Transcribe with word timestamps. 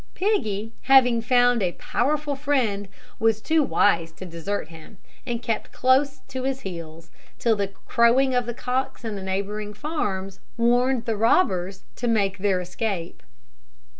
Piggy, 0.15 0.73
having 0.85 1.21
found 1.21 1.61
a 1.61 1.73
powerful 1.73 2.35
friend, 2.35 2.87
was 3.19 3.39
too 3.39 3.61
wise 3.61 4.11
to 4.13 4.25
desert 4.25 4.69
him, 4.69 4.97
and 5.27 5.43
kept 5.43 5.71
close 5.71 6.21
to 6.27 6.41
his 6.41 6.61
heels, 6.61 7.11
till 7.37 7.55
the 7.55 7.67
crowing 7.67 8.33
of 8.33 8.47
the 8.47 8.53
cocks 8.55 9.05
in 9.05 9.15
the 9.15 9.21
neighbouring 9.21 9.75
farms 9.75 10.39
warned 10.57 11.05
the 11.05 11.15
robbers 11.15 11.83
to 11.97 12.07
make 12.07 12.39
their 12.39 12.59
escape. 12.59 13.21